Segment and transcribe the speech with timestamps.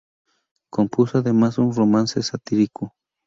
[0.71, 2.95] Compuso además un romance satírico.